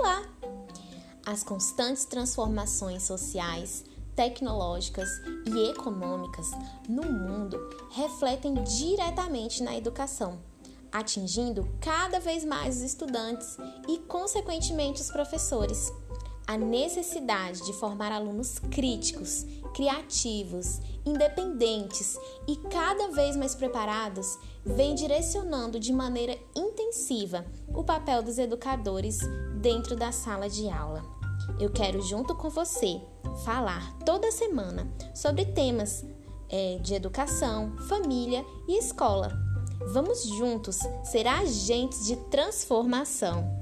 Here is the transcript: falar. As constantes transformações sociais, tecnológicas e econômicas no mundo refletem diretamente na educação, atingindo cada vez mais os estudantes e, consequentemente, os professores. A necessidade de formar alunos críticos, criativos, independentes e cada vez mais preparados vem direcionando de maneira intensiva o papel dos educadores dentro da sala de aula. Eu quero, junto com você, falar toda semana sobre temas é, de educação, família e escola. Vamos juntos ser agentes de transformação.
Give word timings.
falar. 0.00 0.22
As 1.26 1.42
constantes 1.42 2.04
transformações 2.06 3.02
sociais, 3.02 3.84
tecnológicas 4.16 5.08
e 5.46 5.70
econômicas 5.70 6.50
no 6.88 7.02
mundo 7.02 7.58
refletem 7.90 8.54
diretamente 8.64 9.62
na 9.62 9.76
educação, 9.76 10.40
atingindo 10.90 11.68
cada 11.80 12.18
vez 12.18 12.44
mais 12.44 12.78
os 12.78 12.82
estudantes 12.82 13.56
e, 13.88 13.98
consequentemente, 13.98 15.00
os 15.00 15.10
professores. 15.10 15.92
A 16.46 16.56
necessidade 16.56 17.64
de 17.64 17.72
formar 17.74 18.10
alunos 18.10 18.58
críticos, 18.58 19.46
criativos, 19.72 20.80
independentes 21.06 22.18
e 22.48 22.56
cada 22.56 23.08
vez 23.08 23.36
mais 23.36 23.54
preparados 23.54 24.36
vem 24.64 24.94
direcionando 24.94 25.78
de 25.78 25.92
maneira 25.92 26.36
intensiva 26.56 27.46
o 27.74 27.84
papel 27.84 28.22
dos 28.22 28.38
educadores 28.38 29.18
dentro 29.60 29.96
da 29.96 30.12
sala 30.12 30.48
de 30.48 30.68
aula. 30.68 31.02
Eu 31.58 31.70
quero, 31.70 32.00
junto 32.02 32.34
com 32.34 32.48
você, 32.48 33.00
falar 33.44 33.96
toda 34.04 34.30
semana 34.30 34.90
sobre 35.14 35.44
temas 35.44 36.04
é, 36.48 36.78
de 36.78 36.94
educação, 36.94 37.76
família 37.88 38.44
e 38.68 38.78
escola. 38.78 39.32
Vamos 39.92 40.24
juntos 40.24 40.78
ser 41.04 41.26
agentes 41.26 42.06
de 42.06 42.16
transformação. 42.30 43.59